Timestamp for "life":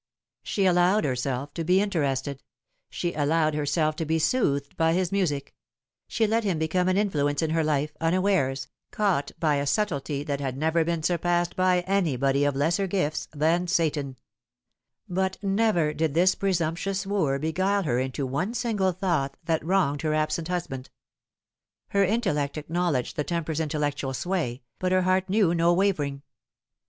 7.63-7.95